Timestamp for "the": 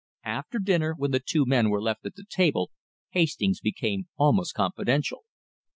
1.11-1.21, 2.15-2.25